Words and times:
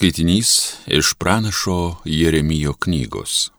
Skaitinys 0.00 0.72
iš 0.86 1.14
pranašo 1.14 1.96
Jeremijo 2.04 2.72
knygos. 2.72 3.50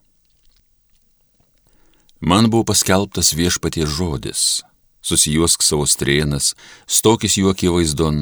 Man 2.19 2.49
buvo 2.49 2.63
paskelbtas 2.63 3.33
viešpaties 3.33 3.89
žodis, 3.89 4.63
susijuosk 5.05 5.61
savo 5.61 5.85
strėnas, 5.85 6.55
stokis 6.89 7.37
jų 7.37 7.51
akivaizdon 7.53 8.17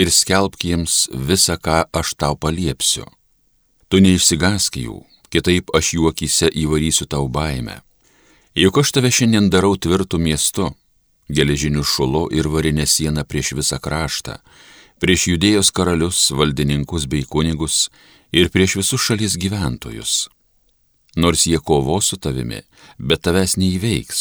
ir 0.00 0.08
skelbk 0.08 0.64
jiems 0.64 0.94
visą, 1.12 1.58
ką 1.60 1.82
aš 1.92 2.14
tau 2.16 2.40
paliepsiu. 2.40 3.04
Tu 3.92 4.00
neišsigask 4.00 4.80
jų, 4.80 5.02
kitaip 5.28 5.68
aš 5.76 5.92
jų 5.98 6.08
akise 6.14 6.48
įvarysiu 6.48 7.04
tau 7.04 7.28
baimę. 7.28 7.82
Juk 8.56 8.80
aš 8.80 8.96
tave 8.96 9.12
šiandien 9.12 9.52
darau 9.52 9.76
tvirtų 9.76 10.16
miestu, 10.16 10.72
geležiniu 11.28 11.84
šulu 11.84 12.30
ir 12.32 12.48
varinę 12.48 12.88
sieną 12.88 13.28
prieš 13.28 13.52
visą 13.60 13.76
kraštą, 13.76 14.40
prieš 15.02 15.28
judėjos 15.32 15.70
karalius, 15.74 16.28
valdininkus 16.30 17.06
bei 17.10 17.22
kunigus 17.24 17.86
ir 18.32 18.50
prieš 18.52 18.80
visus 18.82 19.06
šalies 19.08 19.38
gyventojus 19.40 20.26
nors 21.18 21.46
jie 21.46 21.58
kovo 21.58 22.00
su 22.00 22.16
tavimi, 22.16 22.60
bet 22.98 23.24
tavęs 23.26 23.56
neįveiks, 23.58 24.20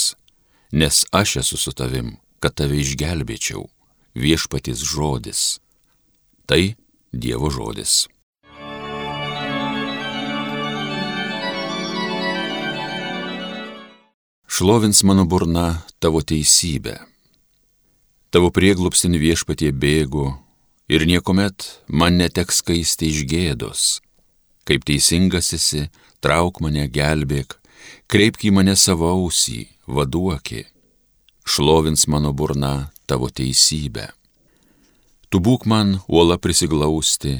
nes 0.71 1.05
aš 1.11 1.37
esu 1.43 1.57
su 1.61 1.71
tavim, 1.77 2.15
kad 2.41 2.55
tave 2.57 2.79
išgelbėčiau, 2.81 3.67
viešpatis 4.17 4.81
žodis. 4.81 5.59
Tai 6.49 6.75
Dievo 7.13 7.49
žodis. 7.49 8.07
Šlovins 14.47 15.03
mano 15.03 15.25
burna 15.25 15.83
tavo 15.99 16.21
teisybę. 16.21 16.97
Tavo 18.33 18.49
prieglupstin 18.51 19.15
viešpatie 19.21 19.71
bėgu 19.71 20.33
ir 20.87 21.05
niekuomet 21.05 21.83
man 21.87 22.17
neteks 22.17 22.61
kaisti 22.63 23.11
iš 23.11 23.23
gėdos. 23.27 23.81
Kaip 24.67 24.85
teisingas 24.87 25.53
esi, 25.55 25.87
trauk 26.23 26.59
mane, 26.63 26.87
gelbėk, 26.91 27.55
kreipk 28.11 28.47
į 28.47 28.53
mane 28.55 28.75
savo 28.75 29.11
ausį, 29.11 29.67
vaduokė, 29.87 30.65
šlovins 31.47 32.07
mano 32.11 32.33
burna 32.33 32.89
tavo 33.07 33.29
teisybę. 33.31 34.09
Tu 35.29 35.39
būk 35.43 35.67
man 35.67 35.99
uola 36.07 36.37
prisiglausti, 36.39 37.35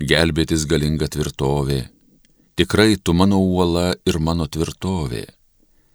gelbėtis 0.00 0.64
galinga 0.68 1.08
tvirtovė, 1.12 1.80
tikrai 2.56 2.96
tu 2.96 3.12
mano 3.12 3.40
uola 3.40 3.92
ir 4.08 4.18
mano 4.18 4.48
tvirtovė, 4.48 5.26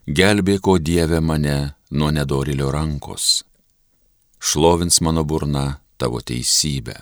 gelbėk, 0.06 0.68
o 0.70 0.78
Dieve 0.78 1.22
mane 1.22 1.74
nuo 1.90 2.10
nedorilio 2.14 2.70
rankos, 2.74 3.42
šlovins 4.38 5.02
mano 5.02 5.26
burna 5.26 5.83
tavo 6.04 6.20
teisybę. 6.20 7.00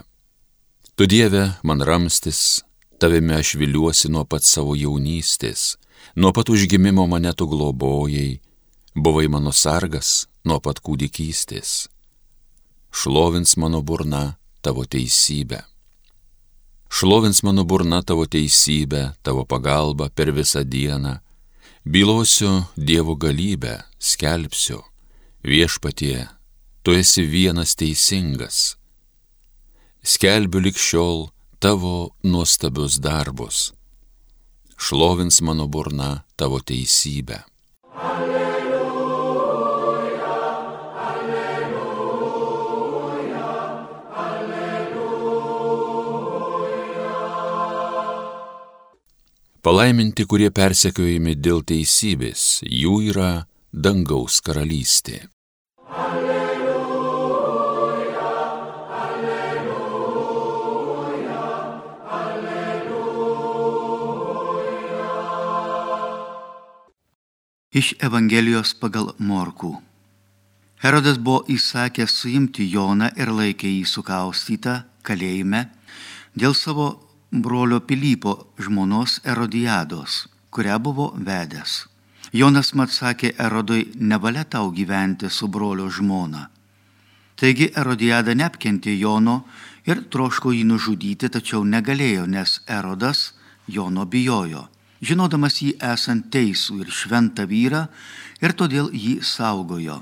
Tu 0.95 1.09
Dieve 1.09 1.47
man 1.65 1.81
ramstis, 1.81 2.61
Tavime 3.01 3.33
aš 3.35 3.55
viliuosi 3.57 4.11
nuo 4.13 4.21
pat 4.29 4.45
savo 4.45 4.75
jaunystės, 4.77 5.61
nuo 6.21 6.29
pat 6.37 6.51
užgimimo 6.53 7.07
mane 7.09 7.31
tu 7.33 7.47
globojai, 7.49 8.35
buvai 8.93 9.23
mano 9.25 9.49
sargas 9.49 10.27
nuo 10.45 10.59
pat 10.61 10.77
kūdikystės. 10.85 11.71
Šlovins 12.93 13.55
mano 13.57 13.81
burna 13.81 14.35
tavo 14.61 14.85
teisybę. 14.85 15.63
Šlovins 16.93 17.41
mano 17.41 17.65
burna 17.65 18.03
tavo 18.05 18.27
teisybę, 18.29 19.15
tavo 19.25 19.47
pagalbą 19.49 20.11
per 20.13 20.29
visą 20.29 20.61
dieną. 20.61 21.17
Bylosiu 21.85 22.67
Dievo 22.77 23.15
galybę, 23.17 23.79
skelbsiu, 23.97 24.83
viešpatie, 25.41 26.29
tu 26.83 26.93
esi 26.93 27.25
vienas 27.25 27.73
teisingas. 27.73 28.77
Skelbiu 30.01 30.57
likščiol, 30.65 31.27
tavo 31.61 32.17
nuostabius 32.25 32.95
darbus. 32.97 33.69
Šlovins 34.73 35.41
mano 35.45 35.67
burna 35.69 36.23
tavo 36.35 36.57
teisybę. 36.57 37.37
Alleluja, 38.01 38.81
alleluja, 41.05 41.85
alleluja. 44.25 45.51
Palaiminti, 49.61 50.25
kurie 50.25 50.49
persekiojami 50.49 51.37
dėl 51.37 51.61
teisybės, 51.61 52.65
jų 52.65 53.05
yra 53.13 53.45
dangaus 53.69 54.41
karalystė. 54.41 55.29
Iš 67.71 67.93
Evangelijos 68.03 68.73
pagal 68.75 69.13
Morkų. 69.15 69.69
Herodas 70.83 71.15
buvo 71.23 71.45
įsakęs 71.53 72.11
suimti 72.19 72.65
Joną 72.67 73.07
ir 73.15 73.29
laikė 73.31 73.69
jį 73.71 73.85
sukaustytą 73.87 74.73
kalėjime 75.07 75.61
dėl 76.35 76.51
savo 76.51 76.87
brolio 77.31 77.79
Pilypo 77.79 78.33
žmonos 78.59 79.21
Erodijados, 79.23 80.17
kurią 80.51 80.81
buvo 80.83 81.05
vedęs. 81.15 81.85
Jonas 82.35 82.73
mat 82.75 82.91
sakė 82.91 83.31
Erodui, 83.39 83.87
nevalia 83.95 84.43
tau 84.43 84.73
gyventi 84.75 85.31
su 85.31 85.47
brolio 85.47 85.87
žmona. 85.87 86.49
Taigi 87.39 87.71
Erodijada 87.71 88.35
neapkentė 88.35 88.97
Jono 88.99 89.45
ir 89.87 90.03
troško 90.11 90.51
jį 90.51 90.67
nužudyti, 90.75 91.31
tačiau 91.31 91.63
negalėjo, 91.63 92.27
nes 92.27 92.59
Erodas 92.67 93.29
Jono 93.63 94.03
bijojo 94.03 94.67
žinodamas 95.01 95.59
jį 95.61 95.75
esant 95.93 96.29
teisų 96.33 96.81
ir 96.83 96.93
šventą 96.93 97.47
vyrą, 97.49 97.87
ir 98.41 98.53
todėl 98.57 98.91
jį 98.93 99.19
saugojo. 99.25 100.01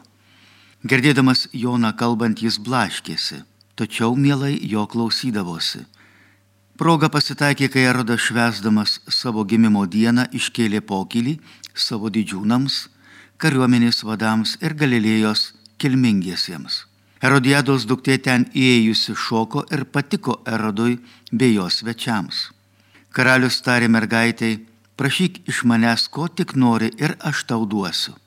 Girdėdamas 0.83 1.47
Joną 1.51 1.91
kalbant 1.99 2.39
jis 2.39 2.59
blaškėsi, 2.63 3.41
tačiau 3.75 4.15
mielai 4.15 4.55
jo 4.63 4.85
klausydavosi. 4.87 5.85
Proga 6.79 7.09
pasitaikė, 7.11 7.67
kai 7.67 7.81
Erodas 7.91 8.23
švesdamas 8.23 8.99
savo 9.11 9.43
gimimo 9.43 9.83
dieną 9.83 10.29
iškėlė 10.31 10.79
pokylį 10.79 11.33
savo 11.75 12.07
didžiūnams, 12.07 12.85
kariuomenės 13.39 14.05
vadams 14.07 14.55
ir 14.63 14.77
Galilėjos 14.79 15.49
kilmingiesiems. 15.79 16.85
Erodijados 17.19 17.83
duktė 17.83 18.15
ten 18.23 18.45
įėjusi 18.55 19.11
šoko 19.11 19.65
ir 19.75 19.83
patiko 19.91 20.37
Erodui 20.47 20.95
bei 21.31 21.51
jos 21.57 21.81
svečiams. 21.81 22.45
Karalius 23.11 23.59
tarė 23.65 23.89
mergaitai, 23.91 24.53
prašyk 24.99 25.47
iš 25.47 25.63
manęs, 25.63 26.09
ko 26.11 26.27
tik 26.27 26.55
nori 26.59 26.91
ir 26.99 27.15
aš 27.23 27.45
tau 27.47 27.63
duosiu. 27.63 28.17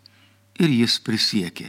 Ir 0.57 0.73
jis 0.73 0.97
prisiekė, 1.05 1.69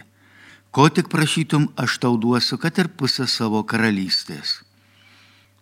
ko 0.72 0.88
tik 0.88 1.10
prašytum, 1.12 1.68
aš 1.76 2.00
tau 2.04 2.16
duosiu, 2.16 2.58
kad 2.58 2.80
ir 2.80 2.88
pusę 2.88 3.28
savo 3.28 3.64
karalystės. 3.68 4.62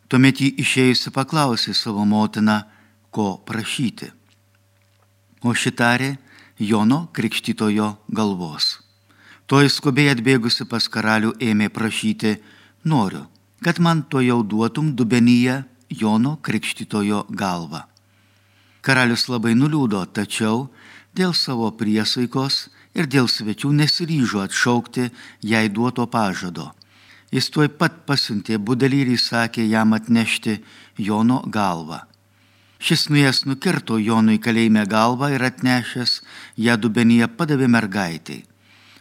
Tuomet 0.10 0.42
jį 0.44 0.54
išėjusi 0.62 1.14
paklausė 1.16 1.74
savo 1.74 2.06
motiną, 2.06 2.62
ko 3.10 3.38
prašyti. 3.48 4.12
O 5.42 5.56
šitarė 5.58 6.18
Jono 6.62 7.08
krikštytojo 7.16 7.88
galvos. 8.14 8.78
Toji 9.50 9.72
skubiai 9.74 10.12
atbėgusi 10.14 10.68
pas 10.70 10.86
karalių 10.86 11.34
ėmė 11.42 11.72
prašyti, 11.74 12.38
noriu, 12.86 13.26
kad 13.66 13.82
man 13.82 14.04
to 14.06 14.22
jau 14.22 14.44
duotum 14.44 14.94
dubenyje 14.96 15.64
Jono 15.90 16.38
krikštytojo 16.46 17.26
galvą. 17.30 17.91
Karalius 18.82 19.28
labai 19.30 19.54
nuliūdo, 19.54 20.06
tačiau 20.10 20.70
dėl 21.14 21.36
savo 21.38 21.70
priesaikos 21.78 22.70
ir 22.98 23.08
dėl 23.08 23.28
svečių 23.30 23.72
nesiryžo 23.78 24.42
atšaukti 24.46 25.10
jai 25.46 25.68
duoto 25.70 26.08
pažado. 26.10 26.72
Jis 27.32 27.48
tuoj 27.54 27.70
pat 27.80 28.02
pasiuntė 28.08 28.58
budelį 28.60 29.04
ir 29.06 29.12
įsakė 29.16 29.64
jam 29.70 29.94
atnešti 29.96 30.58
Jono 30.98 31.40
galvą. 31.48 32.02
Šis 32.82 33.06
nuės 33.14 33.44
nukirto 33.46 34.00
Jonui 34.02 34.40
kalėjime 34.42 34.88
galvą 34.90 35.30
ir 35.36 35.46
atnešęs 35.46 36.16
ją 36.66 36.78
dubenyje 36.82 37.28
padavė 37.38 37.70
mergaitai, 37.70 38.40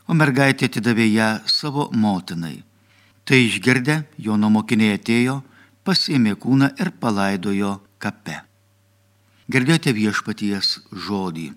o 0.07 0.15
mergaitė 0.15 0.69
atidavė 0.69 1.07
ją 1.09 1.31
savo 1.49 1.89
motinai. 1.97 2.61
Tai 3.25 3.41
išgirdę, 3.47 4.03
Jono 4.21 4.53
mokiniai 4.53 5.01
atėjo, 5.01 5.41
pasiėmė 5.89 6.37
kūną 6.37 6.71
ir 6.77 6.93
palaidojo 7.01 7.79
kape. 7.99 8.50
Girdėjote 9.51 9.91
viešpaties 9.91 10.67
žodį. 10.95 11.49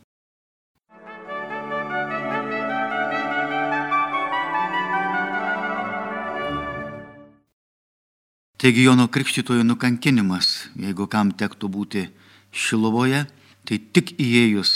Taigi 8.57 8.85
Jono 8.87 9.05
Krikštitojo 9.13 9.65
nukankinimas, 9.67 10.71
jeigu 10.73 11.05
kam 11.11 11.35
tektų 11.37 11.69
būti 11.69 12.03
Šilovoje, 12.49 13.27
tai 13.67 13.77
tik 13.93 14.15
įėjus 14.17 14.71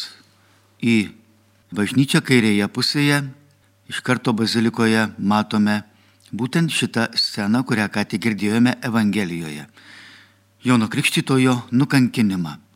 į 0.84 0.96
bažnyčią 1.74 2.22
kairėje 2.22 2.70
pusėje, 2.70 3.24
iš 3.90 4.04
karto 4.06 4.36
bazilikoje 4.38 5.08
matome 5.18 5.80
būtent 6.30 6.70
šitą 6.70 7.10
sceną, 7.18 7.63
kurią 7.66 7.90
ką 7.90 8.06
tik 8.13 8.28
girdėjome 8.28 8.78
Evangelijoje. 8.92 9.66
Jono 10.62 10.92
Krikštytojo 10.92 11.63
nukankinimą. 11.72 12.67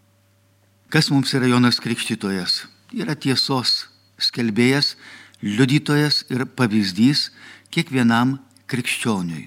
Kas 0.91 1.07
mums 1.07 1.31
yra 1.31 1.47
Jonas 1.47 1.77
Krikštytojas? 1.79 2.65
Yra 2.91 3.13
tiesos 3.15 3.85
skelbėjas, 4.19 4.97
liudytojas 5.39 6.25
ir 6.27 6.43
pavyzdys 6.43 7.29
kiekvienam 7.71 8.33
krikščioniui. 8.67 9.45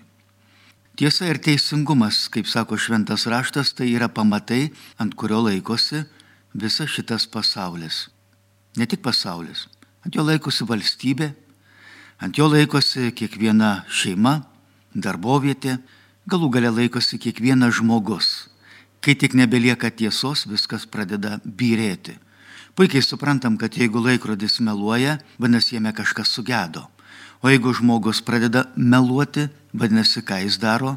Tiesa 0.97 1.29
ir 1.29 1.43
teisingumas, 1.45 2.31
kaip 2.33 2.49
sako 2.49 2.79
šventas 2.81 3.27
raštas, 3.29 3.75
tai 3.77 3.91
yra 3.93 4.09
pamatai, 4.09 4.71
ant 4.97 5.13
kurio 5.21 5.43
laikosi 5.45 6.07
visas 6.57 6.89
šitas 6.97 7.29
pasaulis. 7.29 8.07
Ne 8.81 8.89
tik 8.89 9.05
pasaulis, 9.05 9.67
ant 10.01 10.17
jo 10.17 10.25
laikosi 10.25 10.65
valstybė, 10.65 11.29
ant 12.25 12.41
jo 12.41 12.49
laikosi 12.49 13.13
kiekviena 13.13 13.83
šeima, 13.93 14.39
darbovietė, 14.97 15.77
galų 16.25 16.49
gale 16.57 16.73
laikosi 16.73 17.21
kiekvienas 17.21 17.83
žmogus. 17.83 18.33
Kai 19.05 19.13
tik 19.21 19.35
nebelieka 19.37 19.91
tiesos, 19.93 20.47
viskas 20.49 20.87
pradeda 20.89 21.37
byrėti. 21.45 22.17
Puikiai 22.73 23.05
suprantam, 23.05 23.59
kad 23.61 23.77
jeigu 23.77 24.01
laikrodis 24.01 24.63
meluoja, 24.65 25.19
vadinasi, 25.37 25.77
jame 25.77 25.93
kažkas 25.93 26.33
sugedo. 26.33 26.87
O 27.45 27.53
jeigu 27.53 27.75
žmogus 27.77 28.23
pradeda 28.25 28.65
meluoti, 28.81 29.51
vadinasi, 29.77 30.25
ką 30.25 30.41
jis 30.47 30.57
daro, 30.63 30.97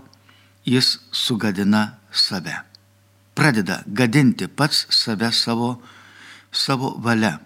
jis 0.64 1.02
sugadina 1.12 2.00
save. 2.12 2.56
Pradeda 3.36 3.82
gadinti 3.86 4.48
pats 4.48 4.88
save 4.90 5.34
savo, 5.36 5.76
savo 6.52 6.96
valia. 7.04 7.42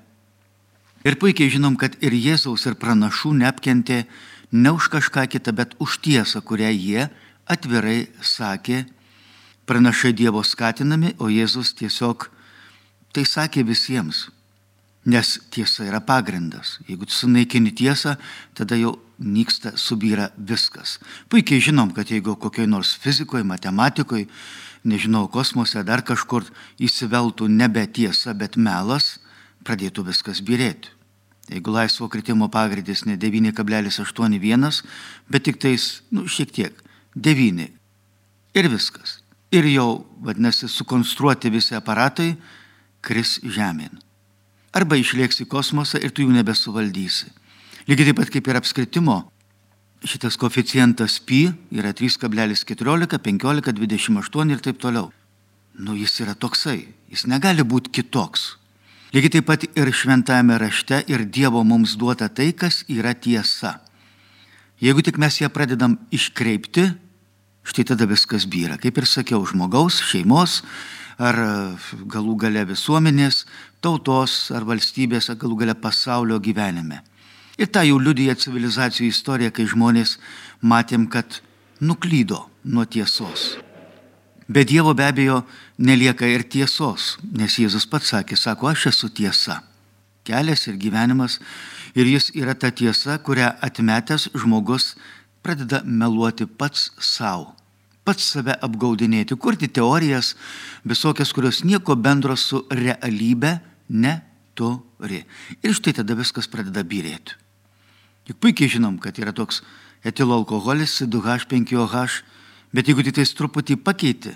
Ir 1.02 1.18
puikiai 1.18 1.50
žinom, 1.50 1.74
kad 1.74 1.98
ir 2.06 2.14
Jėzaus, 2.14 2.70
ir 2.70 2.78
pranašų 2.78 3.34
neapkentė 3.42 4.04
ne 4.54 4.78
už 4.78 4.94
kažką 4.94 5.26
kitą, 5.26 5.58
bet 5.58 5.74
už 5.82 5.98
tiesą, 6.06 6.46
kurią 6.46 6.70
jie 6.70 7.10
atvirai 7.50 8.12
sakė, 8.22 8.86
pranašai 9.66 10.14
Dievo 10.14 10.44
skatinami, 10.44 11.16
o 11.20 11.30
Jėzus 11.32 11.74
tiesiog 11.78 12.30
tai 13.14 13.26
sakė 13.28 13.66
visiems. 13.68 14.30
Nes 15.02 15.40
tiesa 15.50 15.88
yra 15.88 15.98
pagrindas. 16.06 16.76
Jeigu 16.86 17.08
tu 17.10 17.16
sunaikini 17.16 17.72
tiesą, 17.74 18.20
tada 18.54 18.78
jau 18.78 19.00
nyksta, 19.18 19.74
subyra 19.74 20.30
viskas. 20.38 21.00
Puikiai 21.30 21.62
žinom, 21.62 21.90
kad 21.96 22.12
jeigu 22.14 22.36
kokioj 22.38 22.68
nors 22.70 22.94
fizikoje, 23.02 23.42
matematikoje, 23.48 24.28
nežinau, 24.86 25.26
kosmose, 25.30 25.82
dar 25.86 26.06
kažkur 26.06 26.46
įsiveltų 26.82 27.50
nebe 27.50 27.88
tiesa, 27.90 28.36
bet 28.38 28.58
melas, 28.62 29.16
pradėtų 29.66 30.06
viskas 30.10 30.42
birėti. 30.46 30.94
Jeigu 31.52 31.74
laisvo 31.74 32.08
kritimo 32.08 32.48
pagrindas 32.54 33.04
ne 33.10 33.18
9,81, 33.20 34.84
bet 35.30 35.44
tik 35.50 35.58
tais, 35.60 36.02
nu, 36.14 36.28
šiek 36.30 36.54
tiek, 36.54 36.86
9. 37.18 37.68
Ir 38.54 38.70
viskas. 38.72 39.21
Ir 39.52 39.68
jau, 39.68 40.06
vadinasi, 40.24 40.70
sukonstruoti 40.72 41.52
visi 41.52 41.76
aparatai 41.76 42.36
kris 43.04 43.40
žemėn 43.44 44.00
arba 44.72 44.98
išlieks 45.00 45.44
į 45.44 45.50
kosmosą 45.52 46.00
ir 46.00 46.14
tu 46.16 46.26
jų 46.26 46.34
nebesuvaldysi. 46.36 47.30
Lygiai 47.90 48.12
taip 48.12 48.22
pat 48.22 48.32
kaip 48.34 48.48
ir 48.48 48.60
apskritimo, 48.60 49.18
šitas 50.08 50.38
koficijantas 50.40 51.20
pi 51.20 51.44
yra 51.76 51.92
3,14, 51.98 53.20
15, 53.20 53.76
28 53.76 54.56
ir 54.56 54.64
taip 54.64 54.80
toliau. 54.82 55.12
Nu, 55.82 55.96
jis 55.96 56.20
yra 56.24 56.36
toksai, 56.36 56.86
jis 57.12 57.28
negali 57.32 57.64
būti 57.64 57.92
kitoks. 58.00 58.56
Lygiai 59.12 59.36
taip 59.38 59.48
pat 59.50 59.66
ir 59.76 59.92
šventame 59.92 60.56
rašte 60.60 61.02
ir 61.12 61.26
Dievo 61.28 61.64
mums 61.68 61.98
duota 62.00 62.30
tai, 62.30 62.52
kas 62.56 62.84
yra 62.88 63.14
tiesa. 63.14 63.80
Jeigu 64.82 65.04
tik 65.06 65.20
mes 65.22 65.36
ją 65.42 65.50
pradedam 65.54 65.98
iškreipti, 66.16 66.88
štai 67.68 67.86
tada 67.92 68.08
viskas 68.10 68.48
byra. 68.50 68.80
Kaip 68.82 68.98
ir 68.98 69.08
sakiau, 69.10 69.44
žmogaus, 69.48 70.02
šeimos, 70.10 70.62
ar 71.22 71.38
e, 71.38 71.50
galų 72.12 72.36
gale 72.46 72.66
visuomenės, 72.70 73.46
tautos 73.84 74.50
ar 74.56 74.66
valstybės, 74.68 75.30
ar 75.30 75.40
galų 75.42 75.62
gale 75.64 75.76
pasaulio 75.78 76.40
gyvenime. 76.42 77.02
Ir 77.62 77.70
tą 77.70 77.84
jau 77.86 78.00
liudyja 78.02 78.38
civilizacijų 78.40 79.12
istorija, 79.12 79.52
kai 79.54 79.68
žmonės 79.70 80.18
matėm, 80.62 81.06
kad 81.12 81.42
nuklydo 81.82 82.48
nuo 82.64 82.86
tiesos. 82.86 83.58
Be 84.52 84.66
Dievo 84.66 84.94
be 84.94 85.06
abejo 85.08 85.44
nelieka 85.78 86.28
ir 86.28 86.44
tiesos, 86.44 87.18
nes 87.24 87.56
Jėzus 87.56 87.86
pats 87.88 88.12
sakė, 88.12 88.36
sako, 88.36 88.72
aš 88.72 88.90
esu 88.92 89.08
tiesa. 89.08 89.62
Kelias 90.28 90.68
ir 90.68 90.76
gyvenimas 90.82 91.40
ir 91.96 92.10
jis 92.10 92.32
yra 92.36 92.56
ta 92.56 92.72
tiesa, 92.72 93.18
kurią 93.24 93.54
atmetęs 93.64 94.30
žmogus 94.36 94.96
pradeda 95.42 95.82
meluoti 95.86 96.46
pats 96.46 96.92
savo 97.00 97.56
pats 98.12 98.34
save 98.34 98.58
apgaudinėti, 98.66 99.36
kurti 99.38 99.68
teorijas 99.70 100.34
visokias, 100.88 101.34
kurios 101.36 101.64
nieko 101.64 101.96
bendro 101.96 102.36
su 102.38 102.68
realybė 102.74 103.60
neturi. 103.90 105.26
Ir 105.62 105.74
štai 105.78 105.94
tada 106.02 106.16
viskas 106.18 106.48
pradeda 106.52 106.84
byrėti. 106.84 107.32
Juk 108.30 108.38
puikiai 108.42 108.70
žinom, 108.76 108.96
kad 109.02 109.20
yra 109.22 109.34
toks 109.36 109.62
etilo 110.06 110.34
alkoholis 110.38 110.92
C2H5OH, 111.00 112.12
bet 112.74 112.88
jeigu 112.90 113.02
tik 113.06 113.16
tais 113.20 113.32
truputį 113.38 113.76
pakeiti 113.84 114.34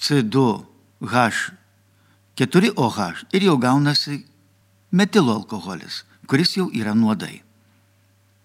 C2H4OH 0.00 2.98
ir 3.36 3.42
jau 3.46 3.56
gaunasi 3.60 4.14
metilo 4.90 5.32
alkoholis, 5.38 5.94
kuris 6.26 6.56
jau 6.58 6.66
yra 6.74 6.94
nuodai. 6.94 7.42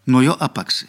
Nuo 0.06 0.22
jo 0.22 0.38
apaksi. 0.38 0.86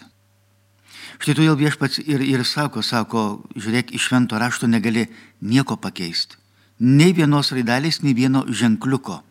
Štai 1.16 1.34
todėl 1.34 1.56
viešpats 1.56 2.00
ir, 2.04 2.20
ir 2.20 2.44
sako, 2.44 2.82
sako, 2.84 3.22
žiūrėk, 3.56 3.94
iš 3.96 4.10
švento 4.10 4.38
rašto 4.40 4.68
negali 4.68 5.06
nieko 5.40 5.78
pakeisti. 5.80 6.36
Nei 6.78 7.14
vienos 7.16 7.54
raidelės, 7.56 8.02
nei 8.04 8.12
vieno 8.16 8.44
ženkliuko. 8.48 9.22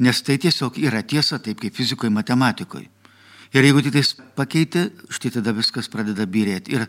Nes 0.00 0.22
tai 0.24 0.38
tiesiog 0.40 0.78
yra 0.80 1.02
tiesa, 1.02 1.40
taip 1.42 1.60
kaip 1.60 1.74
fizikoje, 1.76 2.12
matematikoje. 2.14 2.88
Ir 3.52 3.64
jeigu 3.64 3.82
tik 3.84 3.96
tais 3.96 4.14
pakeiti, 4.36 4.88
štai 5.12 5.32
tada 5.36 5.52
viskas 5.56 5.88
pradeda 5.92 6.24
birėti. 6.28 6.76
Ir 6.76 6.86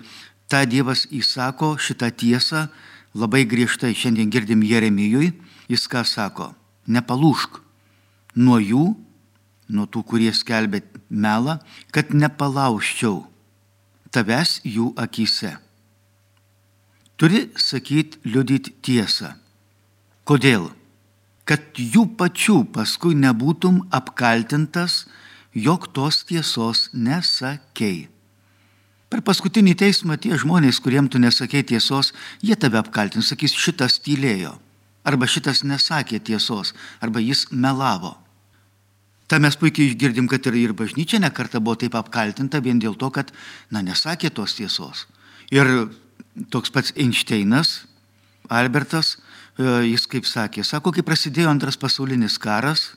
tą 0.52 0.64
Dievas 0.70 1.06
įsako 1.12 1.76
šitą 1.80 2.12
tiesą 2.12 2.68
labai 3.16 3.46
griežtai. 3.50 3.96
Šiandien 3.96 4.32
girdim 4.32 4.64
Jeremijui, 4.64 5.34
jis 5.72 5.88
ką 5.92 6.04
sako, 6.08 6.52
nepalūšk 6.88 7.60
nuo 8.40 8.60
jų, 8.60 8.86
nuo 9.70 9.86
tų, 9.88 10.04
kurie 10.04 10.32
skelbė 10.36 10.84
melą, 11.10 11.60
kad 11.96 12.14
nepalauščiau 12.14 13.24
tavęs 14.16 14.60
jų 14.66 14.92
akise. 15.00 15.56
Turi 17.20 17.50
sakyti, 17.60 18.22
liudyti 18.24 18.74
tiesą. 18.82 19.34
Kodėl? 20.24 20.70
Kad 21.50 21.80
jų 21.82 22.06
pačių 22.20 22.62
paskui 22.76 23.16
nebūtum 23.18 23.82
apkaltintas, 23.92 25.08
jog 25.54 25.90
tos 25.92 26.22
tiesos 26.30 26.88
nesakei. 26.94 28.08
Per 29.10 29.24
paskutinį 29.26 29.74
teismą 29.82 30.20
tie 30.22 30.38
žmonės, 30.38 30.78
kuriem 30.86 31.10
tu 31.10 31.18
nesakei 31.18 31.66
tiesos, 31.66 32.14
jie 32.46 32.54
tave 32.54 32.78
apkaltins, 32.78 33.32
sakys, 33.34 33.58
šitas 33.58 33.98
tylėjo, 34.06 34.54
arba 35.04 35.26
šitas 35.26 35.64
nesakė 35.66 36.22
tiesos, 36.22 36.76
arba 37.02 37.20
jis 37.20 37.48
melavo. 37.50 38.14
Ta 39.30 39.38
mes 39.38 39.54
puikiai 39.62 39.94
girdim, 39.94 40.26
kad 40.28 40.46
ir, 40.50 40.56
ir 40.58 40.74
bažnyčia 40.74 41.20
nekarta 41.22 41.62
buvo 41.62 41.78
taip 41.78 41.94
apkaltinta 42.00 42.64
vien 42.66 42.80
dėl 42.82 42.96
to, 42.98 43.12
kad, 43.14 43.30
na, 43.70 43.84
nesakė 43.86 44.32
tos 44.34 44.56
tiesos. 44.58 45.06
Ir 45.54 45.70
toks 46.50 46.74
pats 46.74 46.96
Einšteinas, 46.98 47.84
Albertas, 48.50 49.20
e, 49.54 49.68
jis 49.92 50.08
kaip 50.10 50.26
sakė, 50.26 50.66
sako, 50.66 50.96
kai 50.96 51.06
prasidėjo 51.06 51.52
antras 51.52 51.78
pasaulinis 51.78 52.40
karas, 52.42 52.96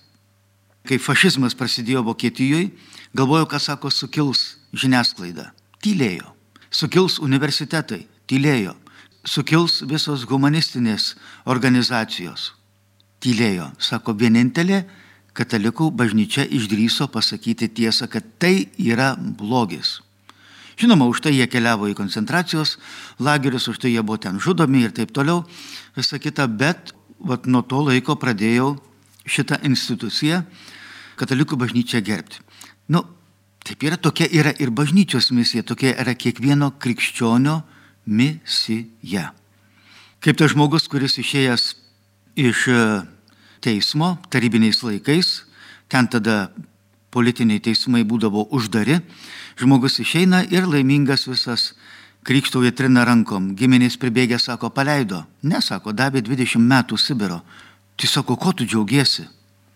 kai 0.89 0.97
fašizmas 0.97 1.53
prasidėjo 1.59 2.01
Vokietijoje, 2.09 2.71
galvojo, 3.12 3.45
ką 3.53 3.61
sako, 3.61 3.93
sukils 3.93 4.57
žiniasklaida. 4.73 5.51
Tylėjo. 5.85 6.33
Sukils 6.73 7.19
universitetai. 7.21 8.07
Tylėjo. 8.31 8.73
Sukils 9.29 9.83
visos 9.85 10.25
humanistinės 10.31 11.12
organizacijos. 11.45 12.53
Tylėjo. 13.23 13.69
Sako, 13.83 14.17
vienintelė 14.17 14.83
katalikų 15.37 15.91
bažnyčia 15.97 16.45
išdryso 16.45 17.09
pasakyti 17.12 17.69
tiesą, 17.73 18.09
kad 18.09 18.25
tai 18.39 18.69
yra 18.79 19.15
blogis. 19.17 20.01
Žinoma, 20.81 21.07
už 21.09 21.23
tai 21.25 21.35
jie 21.37 21.47
keliavo 21.49 21.89
į 21.91 21.97
koncentracijos 21.97 22.79
lagerius, 23.21 23.69
už 23.69 23.81
tai 23.81 23.93
jie 23.93 24.03
buvo 24.03 24.19
ten 24.21 24.41
žudomi 24.41 24.85
ir 24.87 24.95
taip 24.97 25.12
toliau, 25.12 25.45
visą 25.97 26.21
kitą, 26.21 26.49
bet 26.49 26.95
vat, 27.21 27.47
nuo 27.47 27.62
to 27.62 27.85
laiko 27.87 28.17
pradėjau 28.17 28.75
šitą 29.29 29.61
instituciją, 29.69 30.43
katalikų 31.21 31.59
bažnyčią 31.61 32.03
gerbti. 32.05 32.41
Nu, 32.91 33.05
taip 33.62 33.85
yra, 33.87 34.01
tokia 34.01 34.27
yra 34.33 34.53
ir 34.59 34.73
bažnyčios 34.75 35.31
misija, 35.31 35.62
tokia 35.62 35.95
yra 36.03 36.17
kiekvieno 36.19 36.73
krikščionio 36.83 37.61
misija. 38.07 39.31
Kaip 40.23 40.39
tas 40.39 40.53
žmogus, 40.55 40.89
kuris 40.91 41.19
išėjęs 41.23 41.69
iš 42.39 42.67
teismo 43.62 44.16
tarybiniais 44.33 44.83
laikais, 44.83 45.45
ten 45.88 46.09
tada 46.11 46.50
politiniai 47.14 47.62
teismai 47.62 48.02
būdavo 48.09 48.49
uždari, 48.50 48.99
žmogus 49.61 50.00
išeina 50.02 50.42
ir 50.50 50.66
laimingas 50.66 51.28
visas 51.28 51.73
krikštauja 52.26 52.73
trina 52.75 53.04
rankom, 53.07 53.52
giminės 53.59 53.99
pribėgė, 54.00 54.38
sako, 54.40 54.71
paleido. 54.75 55.23
Ne, 55.42 55.61
sako, 55.62 55.92
davė 55.92 56.23
20 56.25 56.62
metų 56.62 56.99
Sibiro. 56.99 57.42
Tai 57.99 58.09
sako, 58.09 58.38
ko 58.40 58.54
tu 58.57 58.66
džiaugiesi? 58.66 59.26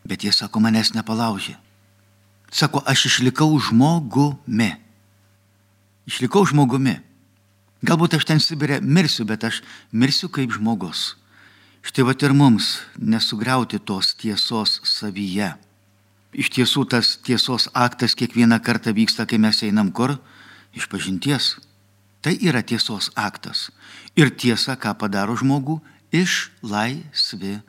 Bet 0.07 0.25
jie 0.25 0.33
sako, 0.33 0.63
manęs 0.63 0.95
nepalaužė. 0.95 1.57
Sako, 2.55 2.83
aš 2.87 3.09
išlikau 3.11 3.51
žmogumi. 3.59 4.71
Išlikau 6.07 6.47
žmogumi. 6.47 7.01
Galbūt 7.87 8.17
aš 8.17 8.25
ten 8.31 8.41
Sibirė 8.41 8.79
mirsiu, 8.81 9.27
bet 9.27 9.45
aš 9.45 9.61
mirsiu 9.93 10.31
kaip 10.33 10.55
žmogus. 10.55 11.17
Štai 11.87 12.03
va 12.03 12.15
ir 12.19 12.33
mums 12.35 12.83
nesugriauti 12.99 13.79
tos 13.79 14.11
tiesos 14.19 14.81
savyje. 14.83 15.55
Iš 16.35 16.51
tiesų 16.51 16.83
tas 16.91 17.15
tiesos 17.23 17.71
aktas 17.71 18.19
kiekvieną 18.19 18.59
kartą 18.59 18.91
vyksta, 18.91 19.23
kai 19.23 19.39
mes 19.39 19.63
einam 19.63 19.93
kur? 19.95 20.19
Iš 20.75 20.91
pažinties. 20.91 21.63
Tai 22.27 22.35
yra 22.43 22.63
tiesos 22.67 23.15
aktas. 23.15 23.71
Ir 24.19 24.35
tiesa, 24.35 24.75
ką 24.75 24.99
padaro 24.99 25.39
žmogų, 25.39 25.79
išlaisvina. 26.11 27.63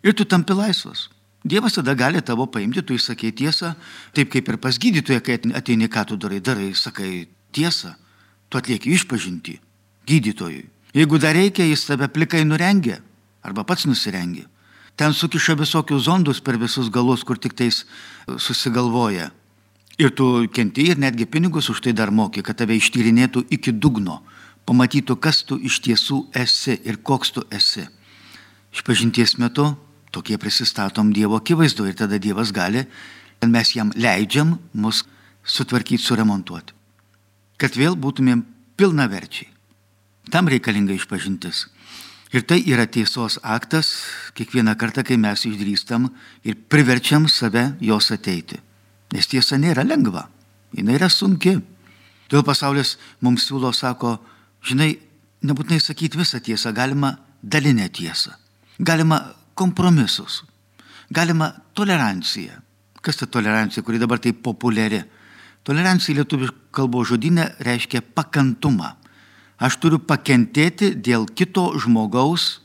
Ir 0.00 0.16
tu 0.16 0.24
tampi 0.24 0.56
laisvas. 0.56 1.12
Dievas 1.44 1.76
tada 1.76 1.94
gali 1.94 2.24
tavo 2.24 2.46
paimti, 2.48 2.80
tu 2.82 2.96
įsakai 2.96 3.28
tiesą, 3.36 3.76
taip 4.16 4.32
kaip 4.32 4.48
ir 4.48 4.56
pas 4.56 4.72
gydytoją, 4.80 5.20
kai 5.20 5.36
ateini, 5.52 5.84
ką 5.92 6.08
tu 6.08 6.16
darai, 6.16 6.40
darai, 6.40 6.72
sakai 6.74 7.28
tiesą, 7.52 7.92
tu 8.48 8.56
atlieki 8.58 8.96
išpažinti 8.96 9.60
gydytojui. 10.08 10.75
Jeigu 10.96 11.18
dar 11.20 11.36
reikia, 11.36 11.66
jis 11.68 11.84
tave 11.84 12.08
plikai 12.08 12.44
nurengia 12.48 13.02
arba 13.44 13.64
pats 13.68 13.84
nusirengia. 13.86 14.46
Ten 14.96 15.12
sukiša 15.12 15.54
visokius 15.60 16.06
zondus 16.08 16.40
per 16.40 16.56
visus 16.56 16.88
galus, 16.88 17.22
kur 17.22 17.36
tik 17.36 17.52
tais 17.52 17.82
susigalvoja. 18.40 19.28
Ir 20.00 20.10
tu 20.16 20.48
kenti 20.52 20.88
ir 20.90 20.98
netgi 20.98 21.26
pinigus 21.28 21.68
už 21.68 21.82
tai 21.84 21.92
dar 21.92 22.10
moki, 22.10 22.40
kad 22.42 22.56
tave 22.56 22.76
ištyrinėtų 22.80 23.44
iki 23.52 23.74
dugno, 23.76 24.22
pamatytų, 24.64 25.18
kas 25.20 25.42
tu 25.44 25.58
iš 25.60 25.82
tiesų 25.84 26.22
esi 26.36 26.78
ir 26.84 26.98
koks 27.04 27.32
tu 27.36 27.44
esi. 27.52 27.84
Išpažinties 28.72 29.36
metu 29.40 29.74
tokie 30.12 30.38
prisistatom 30.40 31.12
Dievo 31.12 31.36
akivaizdu 31.36 31.86
ir 31.88 31.96
tada 31.96 32.18
Dievas 32.18 32.52
gali, 32.56 32.86
kad 33.40 33.52
mes 33.52 33.74
jam 33.76 33.92
leidžiam 33.96 34.56
mus 34.72 35.04
sutvarkyti, 35.44 36.02
suremontuoti. 36.02 36.72
Kad 37.60 37.76
vėl 37.76 37.96
būtumėm 38.00 38.42
pilnaverčiai. 38.76 39.55
Tam 40.30 40.48
reikalinga 40.50 40.94
išpažintis. 40.96 41.66
Ir 42.34 42.42
tai 42.42 42.58
yra 42.66 42.88
tiesos 42.90 43.38
aktas 43.42 43.92
kiekvieną 44.34 44.74
kartą, 44.78 45.04
kai 45.06 45.16
mes 45.16 45.46
išdrįstam 45.46 46.08
ir 46.44 46.58
priverčiam 46.68 47.28
save 47.30 47.76
jos 47.80 48.10
ateiti. 48.10 48.58
Nes 49.14 49.30
tiesa 49.30 49.58
nėra 49.60 49.86
lengva, 49.86 50.26
jinai 50.74 50.98
yra 50.98 51.08
sunki. 51.12 51.54
Todėl 52.26 52.42
pasaulis 52.42 52.96
mums 53.22 53.46
siūlo, 53.46 53.70
sako, 53.70 54.16
žinai, 54.66 54.96
nebūtinai 55.46 55.78
sakyti 55.80 56.18
visą 56.18 56.42
tiesą, 56.42 56.74
galima 56.74 57.14
dalinę 57.42 57.86
tiesą, 57.94 58.34
galima 58.82 59.20
kompromisus, 59.54 60.42
galima 61.10 61.52
toleranciją. 61.74 62.58
Kas 63.00 63.22
ta 63.22 63.30
tolerancija, 63.30 63.84
kuri 63.86 64.02
dabar 64.02 64.18
taip 64.18 64.42
populiari? 64.42 64.98
Tolerancija 65.62 66.18
lietuvių 66.18 66.48
kalbos 66.74 67.12
žodinė 67.12 67.52
reiškia 67.62 68.02
pakantumą. 68.14 68.96
Aš 69.56 69.78
turiu 69.80 69.98
pakentėti 69.98 70.92
dėl 71.00 71.24
kito 71.32 71.70
žmogaus 71.80 72.60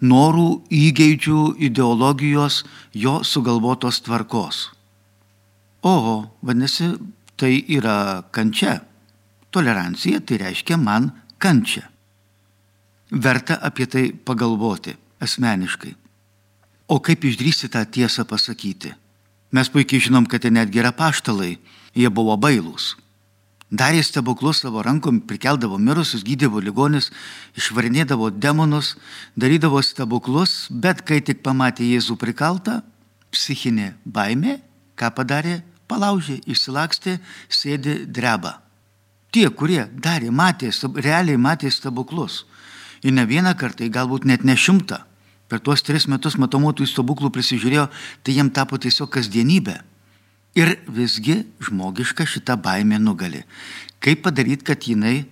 norų, 0.00 0.66
įgeidžių, 0.68 1.56
ideologijos, 1.68 2.64
jo 2.92 3.22
sugalvotos 3.24 4.02
tvarkos. 4.04 4.70
O, 5.80 6.26
vadinasi, 6.42 6.96
tai 7.36 7.64
yra 7.68 8.24
kančia. 8.30 8.80
Tolerancija 9.50 10.20
tai 10.20 10.40
reiškia 10.42 10.76
man 10.76 11.12
kančia. 11.38 11.86
Verta 13.10 13.56
apie 13.62 13.86
tai 13.86 14.10
pagalvoti 14.12 14.96
asmeniškai. 15.22 15.94
O 16.92 17.00
kaip 17.00 17.24
išdrysti 17.24 17.70
tą 17.72 17.84
tiesą 17.86 18.26
pasakyti? 18.28 18.92
Mes 19.54 19.70
puikiai 19.70 20.02
žinom, 20.02 20.26
kad 20.26 20.42
ten 20.42 20.58
netgi 20.58 20.82
yra 20.82 20.92
paštalai, 20.92 21.56
jie 21.94 22.08
buvo 22.10 22.36
bailūs. 22.36 22.94
Darė 23.70 24.02
stebuklus 24.06 24.60
savo 24.62 24.82
rankom, 24.86 25.18
prikeldavo 25.26 25.78
mirusius, 25.82 26.22
gydavo 26.22 26.60
ligonis, 26.62 27.10
išvarinėdavo 27.58 28.30
demonus, 28.30 28.94
darydavo 29.34 29.80
stebuklus, 29.82 30.68
bet 30.70 31.02
kai 31.02 31.18
tik 31.18 31.42
pamatė 31.42 31.88
Jėzų 31.88 32.14
prikaltą, 32.20 32.82
psichinė 33.34 33.96
baimė, 34.06 34.60
ką 34.94 35.10
padarė, 35.16 35.64
palaužė, 35.90 36.38
išsilakstė, 36.46 37.18
sėdi 37.50 38.04
dreba. 38.06 38.60
Tie, 39.34 39.48
kurie 39.50 39.82
darė, 39.90 40.30
matė, 40.30 40.70
realiai 40.94 41.36
matė 41.36 41.70
stebuklus. 41.74 42.44
Ir 43.02 43.12
ne 43.18 43.26
vieną 43.26 43.56
kartą, 43.58 43.90
galbūt 43.90 44.30
net 44.30 44.46
ne 44.46 44.54
šimtą. 44.54 45.02
Per 45.50 45.58
tuos 45.58 45.82
tris 45.82 46.06
metus 46.06 46.38
matomų 46.38 46.72
tų 46.78 46.86
stebuklų 46.86 47.34
prisižiūrėjo, 47.34 47.90
tai 48.22 48.38
jiem 48.38 48.48
tapo 48.50 48.78
tiesiog 48.78 49.10
kasdienybė. 49.10 49.80
Ir 50.56 50.78
visgi 50.88 51.42
žmogiška 51.60 52.24
šita 52.24 52.56
baimė 52.56 52.98
nugali. 53.02 53.42
Kaip 54.00 54.22
padaryti, 54.24 54.64
kad 54.64 54.86
jinai 54.88 55.26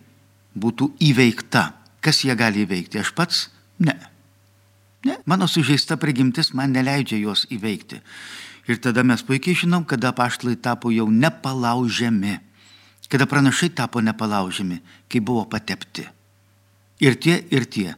būtų 0.52 0.90
įveikta? 1.00 1.70
Kas 2.04 2.24
ją 2.28 2.36
gali 2.36 2.66
įveikti? 2.66 3.00
Aš 3.00 3.14
pats? 3.16 3.46
Ne. 3.80 3.96
Ne, 5.04 5.18
mano 5.28 5.48
sužeista 5.48 5.96
prigimtis 6.00 6.52
man 6.56 6.72
neleidžia 6.72 7.18
jos 7.20 7.44
įveikti. 7.52 8.00
Ir 8.68 8.80
tada 8.80 9.04
mes 9.04 9.20
puikiai 9.24 9.56
žinom, 9.64 9.84
kada 9.84 10.12
paštlai 10.16 10.56
tapo 10.56 10.88
jau 10.92 11.04
nepalaužiami, 11.12 12.38
kada 13.12 13.28
pranašai 13.28 13.68
tapo 13.76 14.00
nepalaužiami, 14.00 14.80
kai 15.12 15.20
buvo 15.20 15.44
patepti. 15.44 16.06
Ir 17.04 17.20
tie, 17.20 17.42
ir 17.52 17.68
tie 17.68 17.92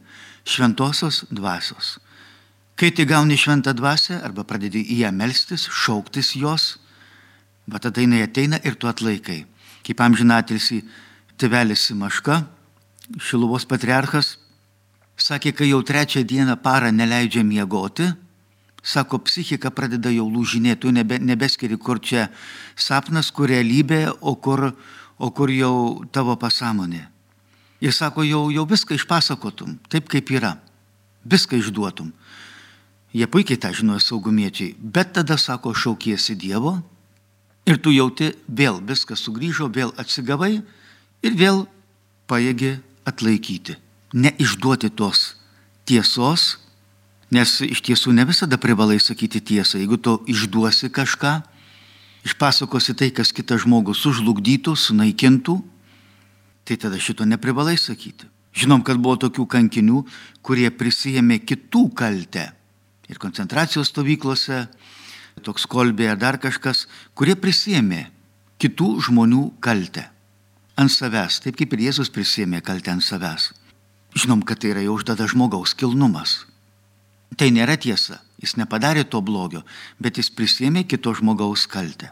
šventosios 0.47 1.23
dvasios. 1.31 1.95
Kai 2.77 2.91
tik 2.91 3.07
gauni 3.09 3.39
šventą 3.39 3.71
dvasę 3.73 4.19
arba 4.23 4.43
pradedi 4.47 4.83
į 4.93 5.01
ją 5.05 5.13
melstis, 5.15 5.65
šauktis 5.71 6.35
jos, 6.37 6.75
bet 7.67 7.83
tada 7.87 8.01
jinai 8.01 8.23
ateina 8.25 8.59
ir 8.63 8.75
tu 8.75 8.87
atlaikai. 8.87 9.45
Kaip 9.85 10.01
amžinatilsi 10.03 10.83
tėvelis 11.39 11.89
Maška, 11.95 12.45
Šiluvos 13.23 13.63
patriarchas, 13.63 14.35
sakė, 15.15 15.53
kai 15.55 15.69
jau 15.69 15.79
trečią 15.83 16.25
dieną 16.27 16.57
parą 16.59 16.91
neleidžia 16.91 17.43
miegoti, 17.43 18.09
Sako, 18.87 19.19
psichika 19.19 19.67
pradeda 19.75 20.07
jau 20.13 20.29
lūžinėti, 20.31 20.85
tu 20.85 20.91
nebe, 20.95 21.17
nebeskiri, 21.19 21.75
kur 21.75 21.99
čia 21.99 22.29
sapnas, 22.79 23.33
kur 23.35 23.49
realybė, 23.51 24.05
o 24.21 24.37
kur, 24.39 24.69
o 25.19 25.27
kur 25.35 25.51
jau 25.51 26.05
tavo 26.15 26.37
pasąmonė. 26.39 27.01
Ir 27.83 27.91
sako, 27.91 28.23
jau, 28.23 28.45
jau 28.53 28.63
viską 28.69 28.95
išpasakotum, 28.95 29.75
taip 29.91 30.07
kaip 30.07 30.31
yra, 30.31 30.53
viską 31.27 31.59
išduotum. 31.59 32.13
Jie 33.11 33.27
puikiai 33.27 33.59
tą 33.59 33.73
žinojo 33.75 33.99
saugumiečiai, 34.05 34.77
bet 34.79 35.11
tada 35.19 35.35
sako, 35.35 35.73
šaukiesi 35.75 36.37
Dievo 36.39 36.77
ir 37.67 37.81
tu 37.83 37.91
jauti 37.91 38.31
vėl 38.47 38.79
viskas 38.81 39.21
sugrįžo, 39.27 39.67
vėl 39.69 39.91
atsigavai 39.99 40.61
ir 41.21 41.35
vėl 41.35 41.65
pajėgi 42.31 42.77
atlaikyti. 43.07 43.75
Neišduoti 44.15 44.89
tos 44.95 45.35
tiesos, 45.87 46.55
Nes 47.27 47.59
iš 47.59 47.81
tiesų 47.83 48.13
ne 48.15 48.23
visada 48.27 48.55
privalai 48.59 49.01
sakyti 49.03 49.41
tiesą. 49.43 49.81
Jeigu 49.81 49.99
tu 49.99 50.15
išduosi 50.31 50.87
kažką, 50.95 51.41
išpasakosi 52.27 52.95
tai, 52.95 53.11
kas 53.11 53.33
kitas 53.35 53.65
žmogus 53.65 53.99
sužlugdytų, 54.05 54.75
sunaikintų, 54.79 55.57
tai 56.63 56.79
tada 56.79 56.99
šito 56.99 57.27
neprivalai 57.27 57.75
sakyti. 57.79 58.29
Žinom, 58.57 58.81
kad 58.81 58.99
buvo 59.03 59.19
tokių 59.19 59.43
kankinių, 59.43 60.05
kurie 60.41 60.69
prisijėmė 60.71 61.41
kitų 61.43 61.83
kaltę. 61.99 62.47
Ir 63.11 63.19
koncentracijos 63.19 63.91
stovyklose, 63.91 64.63
toks 65.43 65.67
kolbė 65.69 66.11
ar 66.13 66.19
dar 66.19 66.37
kažkas, 66.41 66.85
kurie 67.17 67.35
prisijėmė 67.39 68.07
kitų 68.61 68.89
žmonių 69.07 69.43
kaltę. 69.63 70.07
Ant 70.77 70.93
savęs, 70.93 71.39
taip 71.41 71.57
kaip 71.57 71.73
ir 71.73 71.87
Jėzus 71.87 72.11
prisėmė 72.13 72.61
kaltę 72.65 72.93
ant 72.93 73.05
savęs. 73.05 73.51
Žinom, 74.17 74.43
kad 74.45 74.61
tai 74.61 74.73
yra 74.73 74.83
jau 74.85 74.97
uždada 74.97 75.25
žmogaus 75.29 75.73
kilnumas. 75.77 76.45
Tai 77.37 77.49
nėra 77.53 77.77
tiesa. 77.77 78.21
Jis 78.37 78.53
nepadarė 78.59 79.01
to 79.09 79.21
blogio, 79.25 79.63
bet 79.97 80.19
jis 80.21 80.29
prisėmė 80.29 80.85
kito 80.85 81.13
žmogaus 81.17 81.65
kaltę. 81.69 82.11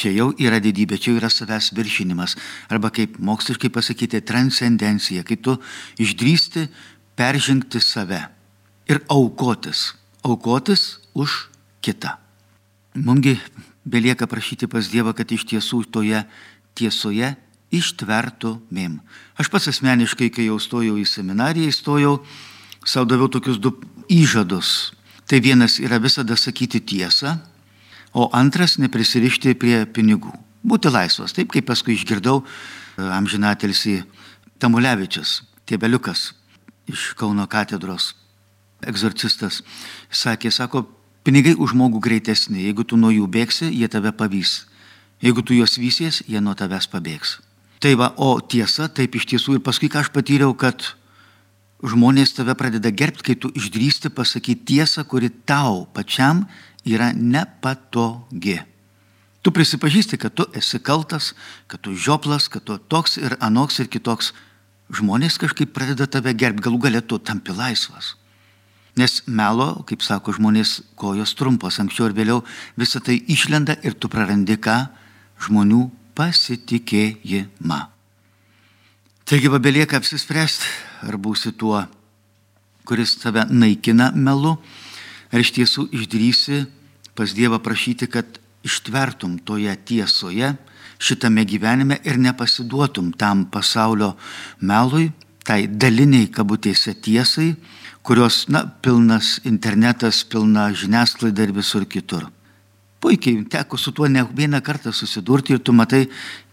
Čia 0.00 0.14
jau 0.16 0.30
yra 0.40 0.56
didybė, 0.64 0.96
čia 0.96 1.12
jau 1.12 1.20
yra 1.20 1.28
savęs 1.28 1.74
viršinimas. 1.76 2.38
Arba 2.72 2.88
kaip 2.88 3.18
moksliškai 3.20 3.68
pasakyti, 3.72 4.22
transcendencija, 4.24 5.20
kai 5.28 5.36
tu 5.36 5.58
išdrysti 6.00 6.64
peržengti 7.20 7.80
save 7.84 8.22
ir 8.88 9.02
aukotis. 9.12 9.92
Aukotis 10.24 11.02
už 11.12 11.51
kitą. 11.82 12.16
Mumgi 12.94 13.38
belieka 13.84 14.28
prašyti 14.30 14.68
pas 14.70 14.88
Dievą, 14.88 15.14
kad 15.16 15.30
iš 15.32 15.46
tiesų 15.48 15.82
toje 15.90 16.22
tiesoje 16.78 17.34
ištvertumėm. 17.72 18.98
Aš 19.40 19.48
pats 19.52 19.70
asmeniškai, 19.72 20.28
kai 20.32 20.46
jau 20.50 20.58
stojau 20.60 20.98
į 21.00 21.06
seminariją, 21.08 21.72
įstojau, 21.72 22.18
savo 22.84 23.08
daviau 23.08 23.30
tokius 23.32 23.58
du 23.62 23.72
įžadus. 24.12 24.92
Tai 25.26 25.40
vienas 25.40 25.78
yra 25.80 25.98
visada 26.02 26.36
sakyti 26.36 26.82
tiesą, 26.84 27.38
o 28.12 28.28
antras 28.36 28.76
neprisirišti 28.76 29.54
prie 29.56 29.84
pinigų. 29.88 30.32
Būti 30.62 30.92
laisvas. 30.92 31.32
Taip 31.32 31.50
kaip 31.54 31.66
paskui 31.66 31.96
išgirdau 31.96 32.42
amžinatelsi 33.00 34.02
Tamulevičius, 34.60 35.40
Tiebeliukas 35.66 36.32
iš 36.90 37.12
Kauno 37.18 37.46
katedros, 37.50 38.12
egzorcistas, 38.84 39.62
sakė, 40.10 40.50
sako, 40.52 40.84
pinigai 41.26 41.54
už 41.54 41.74
žmogų 41.74 42.00
greitesni, 42.02 42.66
jeigu 42.66 42.84
tu 42.84 42.98
nuo 42.98 43.12
jų 43.14 43.28
bėgsi, 43.30 43.70
jie 43.70 43.88
tave 43.88 44.12
pavys. 44.12 44.66
Jeigu 45.22 45.42
tu 45.46 45.54
juos 45.54 45.78
vysies, 45.78 46.22
jie 46.26 46.40
nuo 46.42 46.54
tavęs 46.58 46.88
pabėgs. 46.90 47.38
Tai 47.82 47.94
va, 47.98 48.12
o 48.18 48.38
tiesa, 48.40 48.88
taip 48.90 49.14
iš 49.18 49.26
tiesų 49.30 49.58
ir 49.58 49.62
paskui 49.62 49.90
ką 49.90 50.02
aš 50.02 50.10
patyriau, 50.14 50.54
kad 50.54 50.82
žmonės 51.82 52.34
tave 52.36 52.54
pradeda 52.58 52.90
gerbti, 52.94 53.26
kai 53.30 53.36
tu 53.38 53.50
išdrįsti 53.58 54.10
pasakyti 54.14 54.66
tiesą, 54.74 55.02
kuri 55.06 55.30
tau 55.46 55.86
pačiam 55.94 56.44
yra 56.86 57.10
nepatogi. 57.14 58.60
Tu 59.42 59.50
prisipažįsti, 59.50 60.18
kad 60.22 60.34
tu 60.38 60.46
esi 60.54 60.78
kaltas, 60.78 61.32
kad 61.66 61.82
tu 61.82 61.94
žioplas, 61.98 62.46
kad 62.46 62.62
tu 62.62 62.78
toks 62.78 63.18
ir 63.18 63.34
anoks 63.42 63.82
ir 63.82 63.90
kitoks. 63.90 64.30
Žmonės 64.92 65.38
kažkaip 65.42 65.72
pradeda 65.74 66.06
tave 66.06 66.34
gerbti, 66.38 66.62
galų 66.62 66.78
galėtų 66.86 67.18
tampi 67.26 67.54
laisvas. 67.56 68.14
Nes 68.96 69.22
melo, 69.26 69.82
kaip 69.88 70.02
sako 70.04 70.34
žmonės, 70.36 70.82
kojos 71.00 71.32
trumpos, 71.38 71.78
anksčiau 71.80 72.10
ir 72.10 72.16
vėliau 72.16 72.42
visą 72.76 73.00
tai 73.00 73.16
išlenda 73.32 73.78
ir 73.80 73.96
tu 73.96 74.10
prarandi 74.12 74.58
ką? 74.60 74.76
Žmonių 75.42 75.86
pasitikėjimą. 76.14 77.80
Taigi 79.24 79.48
belieka 79.48 79.96
apsispręsti, 79.96 80.68
ar 81.08 81.16
būsi 81.16 81.54
tuo, 81.56 81.80
kuris 82.84 83.16
tave 83.22 83.46
naikina 83.48 84.10
melu, 84.12 84.58
ar 85.32 85.40
iš 85.40 85.54
tiesų 85.56 85.88
išdrysi 85.96 86.66
pas 87.16 87.32
Dievą 87.32 87.62
prašyti, 87.64 88.08
kad 88.12 88.26
ištvertum 88.64 89.38
toje 89.38 89.72
tiesoje, 89.88 90.52
šitame 91.02 91.44
gyvenime 91.48 91.98
ir 92.04 92.18
nepasiduotum 92.20 93.12
tam 93.16 93.46
pasaulio 93.50 94.12
melui, 94.60 95.10
tai 95.44 95.66
daliniai 95.66 96.28
kabutėse 96.30 96.94
tiesai, 97.02 97.54
kurios, 98.02 98.48
na, 98.48 98.66
pilnas 98.66 99.40
internetas, 99.44 100.24
pilna 100.24 100.70
žiniasklaida 100.74 101.46
ir 101.46 101.52
visur 101.54 101.86
kitur. 101.86 102.26
Puikiai 103.02 103.42
teko 103.50 103.78
su 103.78 103.90
tuo 103.92 104.06
ne 104.06 104.22
vieną 104.22 104.60
kartą 104.62 104.92
susidurti 104.94 105.54
ir 105.54 105.58
tu 105.58 105.72
matai, 105.72 106.04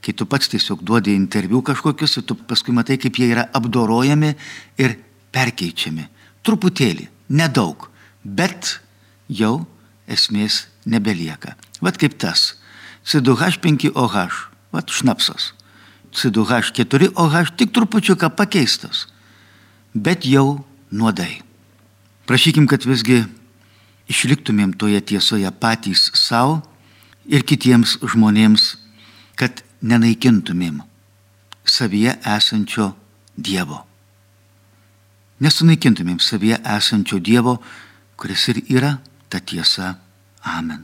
kai 0.01 0.13
tu 0.13 0.25
pats 0.25 0.49
tiesiog 0.49 0.81
duodi 0.81 1.13
interviu 1.13 1.61
kažkokius 1.61 2.17
ir 2.17 2.25
tu 2.25 2.35
paskui 2.35 2.73
matai, 2.73 2.97
kaip 2.97 3.17
jie 3.17 3.29
yra 3.29 3.49
apdorojami 3.53 4.33
ir 4.81 4.97
perkeičiami. 5.33 6.07
Truputėlį, 6.41 7.09
nedaug, 7.29 7.89
bet 8.23 8.79
jau 9.29 9.67
esmės 10.09 10.65
nebelieka. 10.85 11.53
Vat 11.81 12.01
kaip 12.01 12.17
tas. 12.17 12.55
C2H5OH, 13.05 14.33
vat 14.73 14.89
šnapsas. 14.89 15.53
C2H4OH 16.13 17.53
tik 17.57 17.73
trupučiuką 17.73 18.31
pakeistas, 18.33 19.05
bet 19.93 20.25
jau 20.25 20.65
nuodai. 20.91 21.41
Prašykim, 22.29 22.67
kad 22.69 22.85
visgi 22.85 23.23
išliktumėm 24.09 24.73
toje 24.77 25.01
tiesoje 25.01 25.49
patys 25.61 26.09
savo 26.17 26.59
ir 27.29 27.45
kitiems 27.45 27.97
žmonėms, 28.01 28.75
kad 29.39 29.63
nenaikintumėm 29.81 30.81
savyje 31.65 32.17
esančio 32.25 32.93
Dievo. 33.39 33.85
Nesunaikintumėm 35.39 36.19
savyje 36.19 36.57
esančio 36.75 37.21
Dievo, 37.23 37.59
kuris 38.19 38.49
ir 38.51 38.63
yra 38.67 38.97
ta 39.29 39.39
tiesa. 39.39 39.95
Amen. 40.43 40.83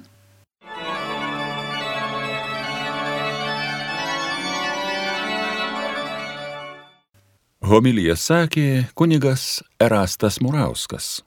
Homilyje 7.65 8.13
sakė 8.13 8.65
kunigas 8.93 9.63
Erastas 9.81 10.37
Murauskas. 10.37 11.23